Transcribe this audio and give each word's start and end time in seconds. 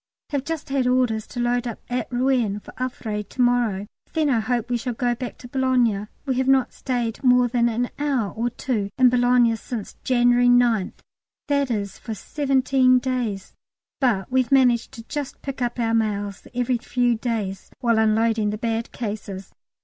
Have 0.31 0.43
just 0.45 0.69
had 0.69 0.87
orders 0.87 1.27
to 1.27 1.39
load 1.39 1.67
up 1.67 1.79
at 1.87 2.11
Rouen 2.11 2.59
for 2.59 2.73
Havre 2.79 3.21
to 3.21 3.41
morrow; 3.43 3.85
then 4.13 4.31
I 4.31 4.39
hope 4.39 4.67
we 4.71 4.77
shall 4.77 4.95
go 4.95 5.13
back 5.13 5.37
to 5.37 5.47
Boulogne. 5.47 6.07
We 6.25 6.37
have 6.39 6.47
not 6.47 6.73
stayed 6.73 7.23
more 7.23 7.47
than 7.47 7.69
an 7.69 7.91
hour 7.99 8.33
or 8.33 8.49
two 8.49 8.89
in 8.97 9.09
Boulogne 9.09 9.55
since 9.55 9.93
January 10.03 10.49
9th 10.49 11.01
that 11.49 11.69
is, 11.69 11.99
for 11.99 12.15
seventeen 12.15 12.97
days; 12.97 13.53
but 13.99 14.31
we've 14.31 14.51
managed 14.51 14.91
to 14.93 15.03
just 15.03 15.39
pick 15.43 15.61
up 15.61 15.77
our 15.79 15.93
mails 15.93 16.47
every 16.51 16.79
few 16.79 17.13
days 17.13 17.69
while 17.79 17.99
unloading 17.99 18.49
the 18.49 18.57
bad 18.57 18.91
cases. 18.91 19.51